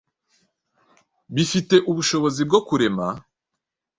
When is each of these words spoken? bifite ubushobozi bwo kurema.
bifite 1.35 1.75
ubushobozi 1.89 2.41
bwo 2.47 2.59
kurema. 2.67 3.07